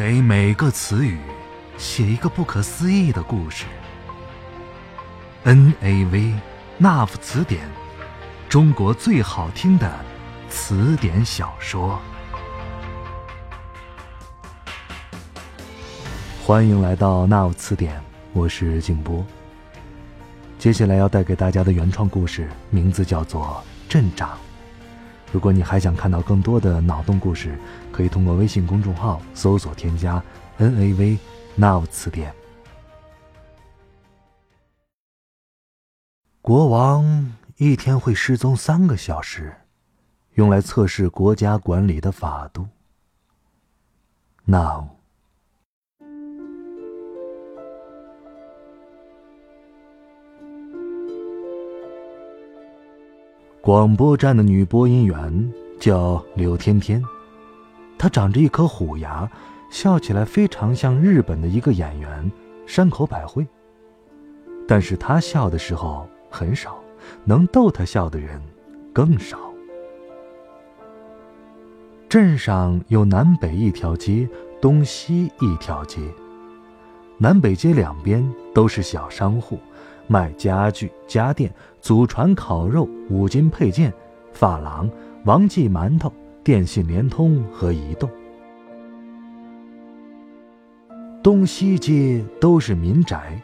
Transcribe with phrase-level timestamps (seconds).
[0.00, 1.18] 给每个词语
[1.76, 3.66] 写一个不可思议的故事。
[5.44, 6.32] N A V
[6.78, 7.68] 那夫词典，
[8.48, 9.92] 中国最好听的
[10.48, 12.00] 词典小说。
[16.46, 19.22] 欢迎来到那夫词典，我是静波。
[20.58, 23.62] 接下来要带给大家的原创故事名字叫做
[23.92, 24.30] 《镇长》。
[25.32, 27.56] 如果你还想看到更多的脑洞故事，
[27.92, 30.22] 可以通过微信公众号搜索添加
[30.58, 31.18] “NAV
[31.54, 32.34] Now 词典”。
[36.42, 39.54] 国王一天会失踪三个小时，
[40.34, 42.66] 用来测试国家管理的法度。
[44.44, 44.88] Now，
[53.62, 57.04] 广播站的女播音员叫柳天天。
[57.98, 59.30] 她长着一颗虎牙，
[59.70, 62.32] 笑起来非常像日本的一个演员
[62.66, 63.46] 山口百惠。
[64.66, 66.82] 但是她笑的时候很少，
[67.22, 68.40] 能逗她笑的人
[68.94, 69.36] 更少。
[72.08, 74.26] 镇上有南北一条街，
[74.58, 76.00] 东西一条街。
[77.18, 79.58] 南北街两边都是小商户，
[80.10, 81.48] 卖家具、家电、
[81.80, 83.94] 祖传烤肉、五金配件、
[84.32, 84.90] 发廊、
[85.24, 86.12] 王记馒头。
[86.42, 88.08] 电信、联通和移动，
[91.22, 93.38] 东西街都是民宅。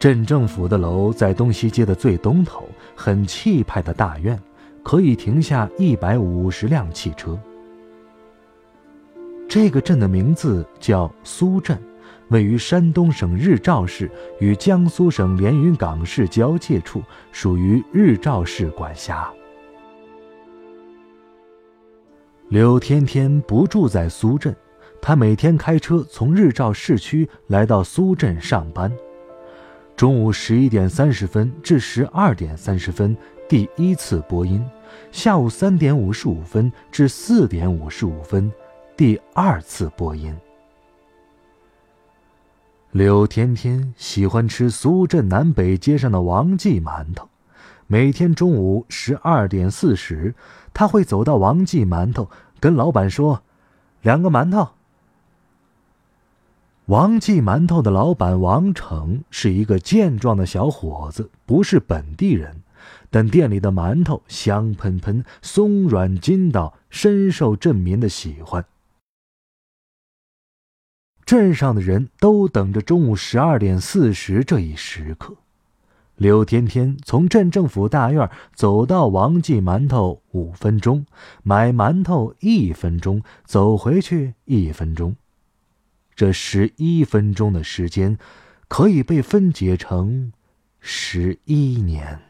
[0.00, 4.36] 镇政府的楼在东西街的最东头，很气派的大院，
[4.82, 7.38] 可以停下一百五十辆汽车。
[9.48, 11.80] 这个镇的名字叫苏镇，
[12.32, 19.30] 位于山东省日照市与江苏省连云港市交界处，属于日照市管辖。
[22.48, 24.56] 刘天天不住在苏镇，
[25.00, 28.90] 他每天开车从日照市区来到苏镇上班。
[29.94, 33.14] 中午十一点三十分至十二点三十分
[33.46, 34.64] 第一次播音，
[35.10, 38.50] 下午三点五十五分至四点五十五分
[38.96, 40.34] 第二次播音。
[42.92, 47.26] 柳天天喜欢吃苏镇南北街上的王记馒头，
[47.86, 50.34] 每天中午十二点四十。
[50.74, 52.28] 他会走到王记馒头，
[52.60, 53.44] 跟老板说
[54.02, 54.68] ：“两个馒头。”
[56.84, 62.60] 王记馒头的老板王成是一个健壮的小伙子，不是本地人，
[63.08, 68.62] 但店里的馒头香喷喷、松软筋道，深受镇民的喜欢。
[71.32, 75.34] 镇上的人都等着中午十二点四十这一时刻。
[76.16, 81.06] 刘天天从镇政府大院走到王记馒头五分钟，
[81.42, 85.16] 买馒头一分钟，走回去一分钟。
[86.14, 88.18] 这十一分钟的时间，
[88.68, 90.34] 可以被分解成
[90.80, 92.20] 十一年。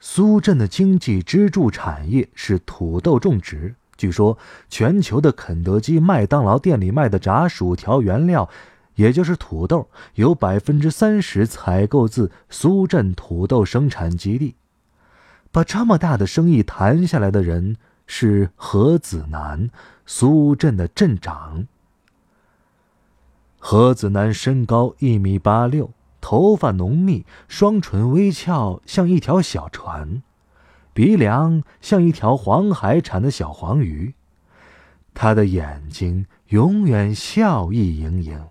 [0.00, 3.76] 苏镇的经济支柱产业是土豆种植。
[3.96, 4.36] 据说，
[4.68, 8.48] 全球的肯德基、麦当劳店里卖的炸薯条原料。
[8.96, 14.54] 也就是土豆有百分之三十采购自苏镇土豆生产基地，
[15.52, 17.76] 把这么大的生意谈下来的人
[18.06, 19.68] 是何子南，
[20.06, 21.66] 苏镇的镇长。
[23.58, 25.90] 何子南身高一米八六，
[26.22, 30.22] 头发浓密，双唇微翘，像一条小船，
[30.96, 34.14] 鼻梁像一条黄海产的小黄鱼，
[35.12, 38.46] 他的眼睛永远笑意盈盈。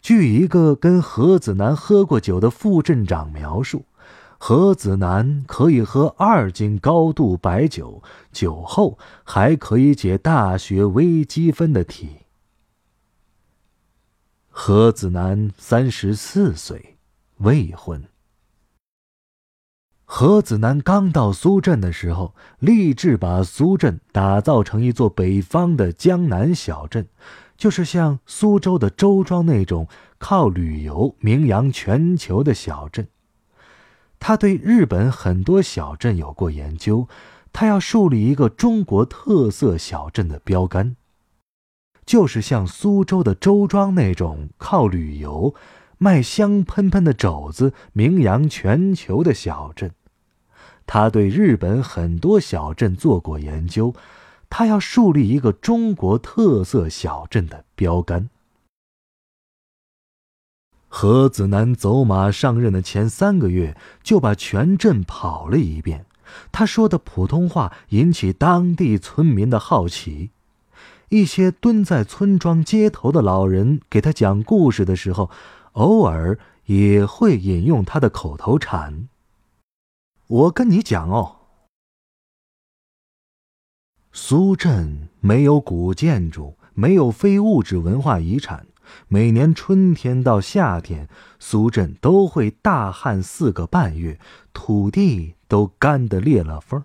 [0.00, 3.84] 据一个跟何子南喝过酒的副镇长描述，
[4.36, 8.02] 何子南可以喝二斤高度白酒，
[8.32, 12.08] 酒后还可以解大学微积分的题。
[14.48, 16.96] 何子南三十四岁，
[17.36, 18.11] 未婚。
[20.14, 27.08] 何子南刚到苏镇的时候，立志把苏镇打造成一座北方的江南小镇。
[27.56, 29.88] 就是像苏州的周庄那种
[30.18, 33.08] 靠旅游名扬全球的小镇。
[34.20, 37.08] 他对日本很多小镇有过研究，
[37.50, 40.94] 他要树立一个中国特色小镇的标杆，
[42.04, 45.54] 就是像苏州的周庄那种靠旅游、
[45.96, 49.90] 卖香喷喷的肘子名扬全球的小镇。
[50.94, 53.94] 他对日本很多小镇做过研究。
[54.50, 58.28] 他要树立一个中国特色小镇的标杆。
[60.88, 66.04] 何子南走马上任的前三个月，就把全镇跑了一遍，
[66.52, 70.28] 他说的普通话引起当地村民的好奇。
[71.08, 75.30] 一些蹲在村庄街头的老人给他讲故事的时候，
[75.72, 79.08] 偶尔也会引用他的口头禅。
[80.32, 81.40] 我跟你讲哦，
[84.12, 88.66] 苏镇没有古建筑，没有非物质文化遗产。
[89.08, 91.06] 每年春天到夏天，
[91.38, 94.18] 苏镇都会大旱四个半月，
[94.54, 96.82] 土地都干得裂了缝。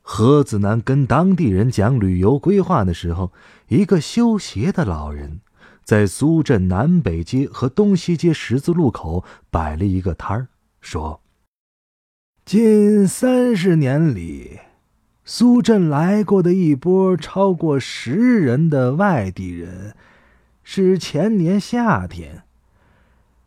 [0.00, 3.32] 何子南跟当地人讲旅游规划的时候，
[3.66, 5.40] 一个修鞋的老人
[5.82, 10.46] 在苏镇南北街和东西街十字路口摆了一个摊儿，
[10.80, 11.20] 说
[12.44, 14.58] ：“近三十年里，
[15.24, 19.94] 苏镇来过的一波超过十人的外地人，
[20.64, 22.42] 是前年夏天，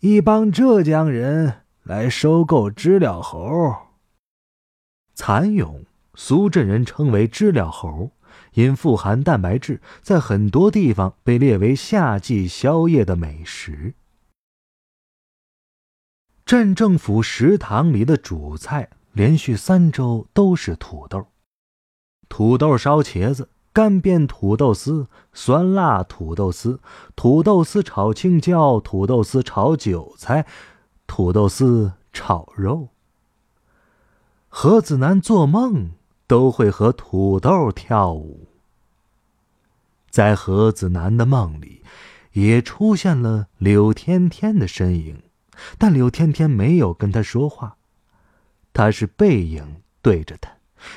[0.00, 3.74] 一帮浙江人来收购知了猴。
[5.14, 8.10] 蚕蛹。”苏镇人称为知了猴，
[8.52, 13.94] 因富含蛋白质，在很多地方被列为夏季宵夜的美食。
[16.52, 21.28] 镇政府食堂里的主菜连续三周都是土豆，
[22.28, 26.78] 土豆烧茄子、干煸土豆丝、酸辣土豆丝、
[27.16, 30.44] 土豆丝炒青椒、土豆丝炒韭菜、
[31.06, 32.88] 土豆丝炒肉。
[34.50, 35.92] 何子楠做梦。
[36.26, 38.46] 都会和土豆跳舞。
[40.10, 41.82] 在何子楠的梦里，
[42.32, 45.22] 也出现了柳天天的身影，
[45.78, 47.76] 但柳天天没有跟他说话，
[48.72, 50.52] 他是背影对着他，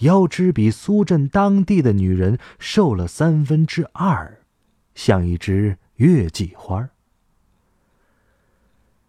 [0.00, 4.38] 腰肢比苏镇当地的女人瘦了三分之二，
[4.94, 6.88] 像一只月季花。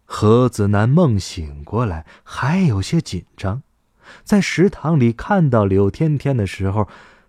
[0.04, 3.62] 何子楠梦醒过来，还有些紧张。
[4.24, 6.88] 在食堂里看到柳天天的时候，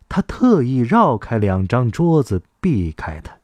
[0.09, 3.37] 他特意绕开两张桌子避开他。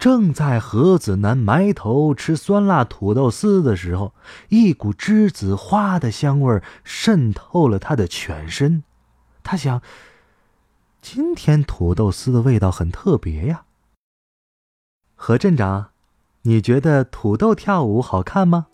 [0.00, 4.14] 正在何子楠埋头吃酸辣土豆丝的时候，
[4.48, 8.82] 一股栀子花的香味渗透了他的全身。
[9.42, 9.82] 他想，
[11.02, 13.64] 今天土豆丝的味道很特别呀。
[15.14, 15.90] 何镇长，
[16.42, 18.68] 你觉得土豆跳舞好看吗？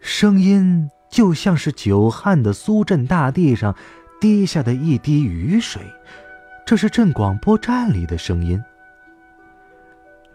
[0.00, 0.90] 声音。
[1.10, 3.76] 就像是久旱的苏镇大地上
[4.20, 5.80] 滴下的一滴雨水，
[6.66, 8.60] 这是镇广播站里的声音。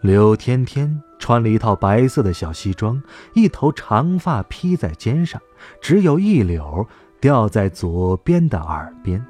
[0.00, 3.02] 柳天天穿了一套白色的小西装，
[3.34, 5.40] 一头长发披在肩上，
[5.82, 6.86] 只有一绺
[7.20, 9.22] 掉在左边的耳边。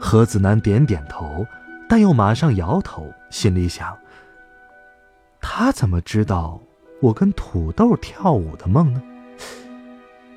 [0.00, 1.46] 何子楠点点头，
[1.88, 3.94] 但又马上摇头，心里想：
[5.42, 6.58] 他怎么知道
[7.02, 9.02] 我跟土豆跳舞的梦呢？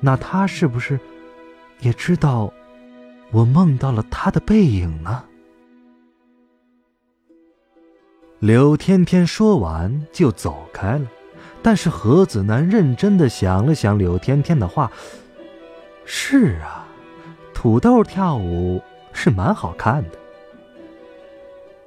[0.00, 1.00] 那他是不是
[1.80, 2.52] 也知道
[3.30, 5.24] 我梦到了他的背影呢？
[8.40, 11.06] 柳天天说完就走开了，
[11.62, 14.90] 但是何子楠认真的想了想柳天天的话，
[16.06, 16.88] 是啊，
[17.52, 18.82] 土豆跳舞
[19.12, 20.18] 是蛮好看的。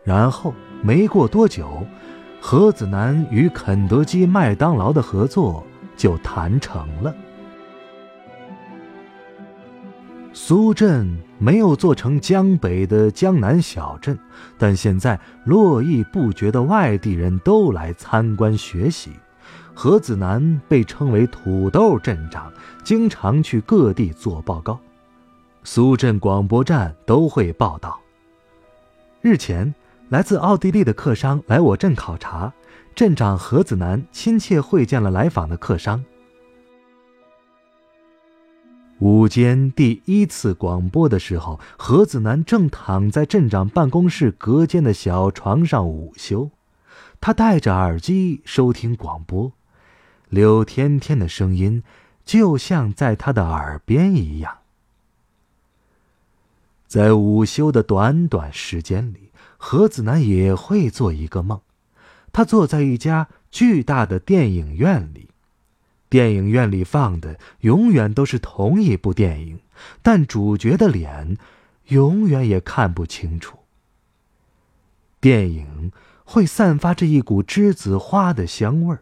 [0.04, 0.54] 然后
[0.84, 1.88] 没过多久，
[2.40, 5.66] 何子楠与肯德基、麦当劳的合作
[5.98, 7.16] 就谈成了。
[10.36, 14.18] 苏镇没有做成江北的江南小镇，
[14.58, 19.12] 但现在络绎不绝的外地人都来参观学习。
[19.76, 22.52] 何子楠被称为“土豆镇长”，
[22.84, 24.80] 经常去各地做报告。
[25.64, 28.00] 苏镇广播站都会报道。
[29.22, 29.74] 日前，
[30.10, 32.52] 来自奥地利的客商来我镇考察，
[32.96, 36.04] 镇长何子楠亲切会见了来访的客商。
[39.00, 46.52] 午间第一次广播的时候，何子楠正躺在镇长办公室隔间的小床上午休。
[47.20, 49.52] 他戴着耳机收听广播，
[50.30, 51.84] 柳天天的声音
[52.24, 54.60] 就像在他的耳边一样。
[56.88, 61.60] 在午休的短短时间里，何子楠也会做一个梦。
[62.32, 65.30] 他坐在一家巨大的电影院里。
[66.14, 69.58] 电影院里放的永远都是同一部电影，
[70.04, 71.40] 但主角的脸
[71.88, 73.58] 永远也看不清楚。
[75.20, 75.92] 电影
[76.24, 79.02] 会散发着一股栀子花的香味儿。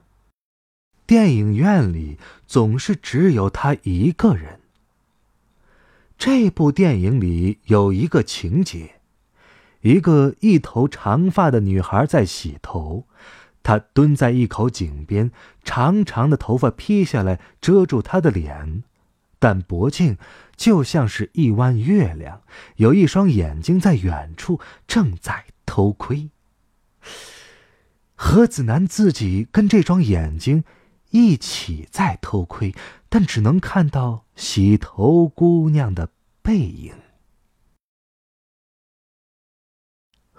[1.06, 4.62] 电影院里总是只有他一个人。
[6.18, 9.01] 这部电影里有一个情节：
[9.82, 13.03] 一个一头长发的女孩在洗头，
[13.63, 15.32] 他蹲在一口井边，
[15.63, 18.84] 长长的头发披下来遮住他的脸，
[19.39, 20.18] 但脖颈
[20.56, 22.41] 就像是一弯月亮，
[22.77, 26.30] 有一双眼睛在远处正在偷窥。
[28.15, 30.63] 何子楠自己跟这双眼睛
[31.10, 32.75] 一起在偷窥，
[33.10, 36.10] 但只能看到洗头姑娘的
[36.41, 36.94] 背影。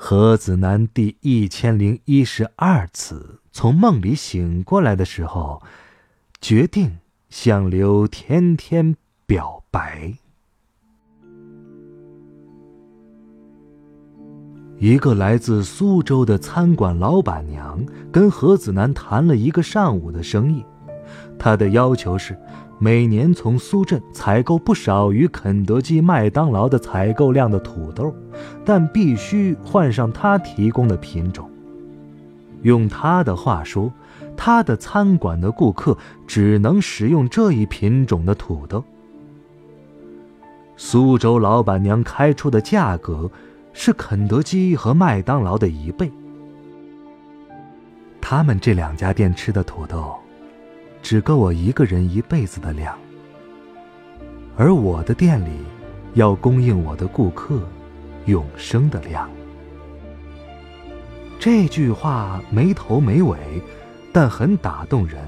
[0.05, 5.63] 何子楠第一千零一十二次从梦里醒过来的时候，
[6.41, 6.99] 决定
[7.31, 10.13] 向刘天天表白。
[14.81, 20.67] 一个来自苏州的餐馆老板娘跟何子楠谈了一个上午的生意，
[21.39, 22.37] 她的要求是。
[22.83, 28.13] 每年从苏镇采购不少于肯德基、麦当劳的采购量的土豆，
[28.65, 31.49] 但必须换上他提供的品种。
[32.63, 33.93] 用他的话说，
[34.37, 35.97] 他的餐馆的顾客
[36.27, 38.83] 只能食用这一品种的土豆。
[40.77, 43.31] 苏州老板娘开出的价格
[43.73, 46.11] 是肯德基和麦当劳的一倍。
[48.21, 50.17] 他们这两家店吃的土豆。
[51.03, 52.97] 只够我一个人一辈子的量，
[54.57, 55.51] 而我的店里
[56.15, 57.61] 要供应我的顾客
[58.27, 59.29] 永生的量。
[61.41, 63.37] 这句话没头没尾，
[64.13, 65.19] 但很打动人，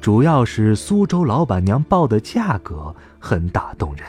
[0.00, 4.04] 主要是苏州老板娘报的价格很打动人。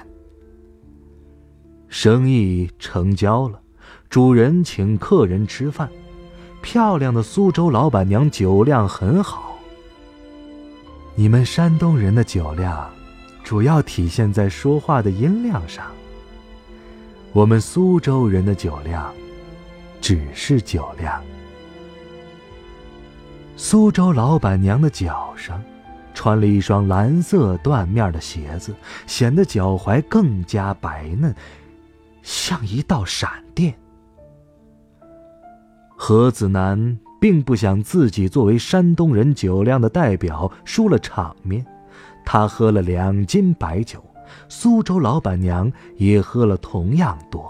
[1.89, 3.59] 生意成交了，
[4.09, 5.89] 主人请客人吃饭，
[6.61, 9.52] 漂亮的苏州老板娘酒量很好。
[11.15, 12.91] 你们山东人的酒量，
[13.43, 15.85] 主要体现在说话的音量上。
[17.31, 19.13] 我们苏州人的酒量，
[20.01, 21.23] 只是酒量。
[23.55, 25.63] 苏州老板娘的脚上，
[26.15, 28.73] 穿了一双蓝色缎面的鞋子，
[29.05, 31.33] 显得脚踝更加白嫩，
[32.23, 33.71] 像一道闪电。
[35.95, 36.97] 何子楠。
[37.23, 41.65] 并不想自己作为山东人酒量的代表输了场面，
[42.25, 44.03] 他喝了两斤白酒，
[44.49, 47.49] 苏州老板娘也喝了同样多。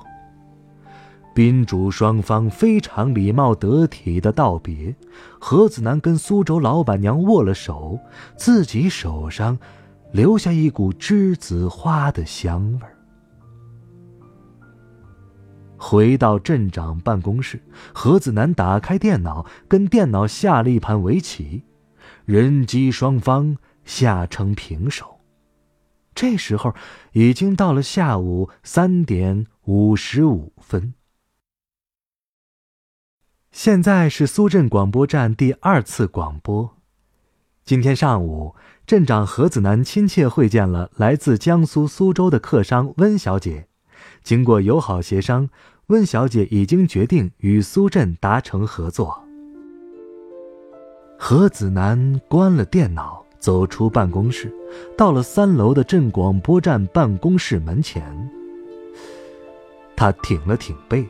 [1.34, 4.96] 宾主双方非常礼貌得体的道别，
[5.40, 7.98] 何子楠跟苏州老板娘握了手，
[8.38, 9.58] 自己手上
[10.12, 12.96] 留下一股栀子花的香味儿。
[15.84, 17.62] 回到镇长办公室，
[17.94, 21.64] 何子楠打开电脑，跟电脑下了一盘围棋，
[22.24, 25.20] 人机双方下成平手。
[26.16, 26.74] 这时候
[27.12, 30.94] 已经到了下午三点五十五分。
[33.52, 36.78] 现在是苏镇广播站第二次广播。
[37.66, 38.56] 今天上午，
[38.88, 43.68] 镇长何子楠亲切会见了来自江苏苏州的客商温小姐，
[44.24, 45.50] 经过友好协商。
[45.88, 49.22] 温小姐已经决定与苏振达成合作。
[51.18, 54.54] 何子楠关了电脑，走出办公室，
[54.98, 58.04] 到了三楼的镇广播站办公室门前。
[59.96, 61.06] 他挺了挺背，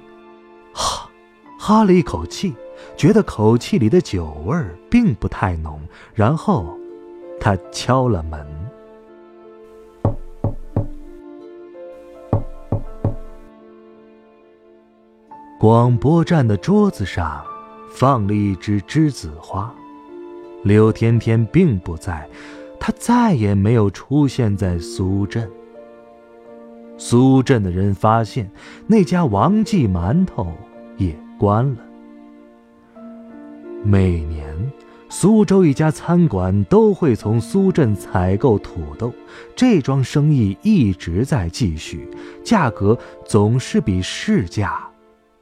[0.73, 1.09] 哈，
[1.57, 2.53] 哈了一口气，
[2.97, 4.55] 觉得口气里的酒味
[4.89, 5.79] 并不太浓。
[6.13, 6.77] 然后，
[7.39, 8.62] 他敲了门。
[15.63, 17.41] 广播站的桌子上
[17.89, 19.73] 放了一只栀子花，
[20.61, 22.27] 刘天天并不在，
[22.77, 25.49] 他再也没有出现在苏镇。
[26.97, 28.51] 苏镇的人发现
[28.87, 30.51] 那家王记馒头
[30.97, 31.77] 也关了。
[33.85, 34.45] 每年，
[35.07, 39.13] 苏州一家餐馆都会从苏镇采购土豆，
[39.55, 42.05] 这桩生意一直在继续，
[42.43, 44.89] 价格总是比市价。